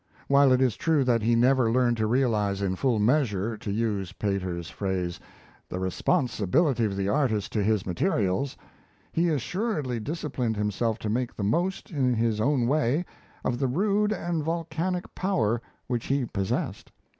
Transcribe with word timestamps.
While 0.27 0.51
it 0.51 0.63
is 0.63 0.77
true 0.77 1.03
that 1.03 1.21
he 1.21 1.35
never 1.35 1.71
learned 1.71 1.97
to 1.97 2.07
realize 2.07 2.63
in 2.63 2.75
full 2.75 2.97
measure, 2.97 3.55
to 3.57 3.69
use 3.71 4.13
Pater's 4.13 4.67
phrase, 4.67 5.19
"the 5.69 5.77
responsibility 5.77 6.85
of 6.85 6.95
the 6.97 7.07
artist 7.07 7.53
to 7.53 7.61
his 7.63 7.85
materials," 7.85 8.57
he 9.11 9.29
assuredly 9.29 9.99
disciplined 9.99 10.57
himself 10.57 10.97
to 10.97 11.09
make 11.11 11.35
the 11.35 11.43
most, 11.43 11.91
in 11.91 12.15
his 12.15 12.41
own 12.41 12.65
way, 12.65 13.05
of 13.45 13.59
the 13.59 13.67
rude 13.67 14.11
and 14.11 14.41
volcanic 14.41 15.13
power 15.13 15.61
which 15.85 16.07
he 16.07 16.25
possessed. 16.25 16.91